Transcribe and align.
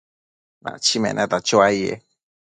Nachi 0.63 0.97
meneta 1.03 1.37
chuaye 1.47 1.91